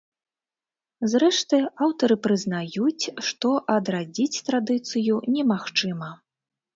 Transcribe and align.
Зрэшты, 1.11 1.57
аўтары 1.87 2.15
прызнаюць, 2.25 3.05
што 3.27 3.51
адрадзіць 3.75 4.41
традыцыю 4.49 5.21
немагчыма. 5.35 6.09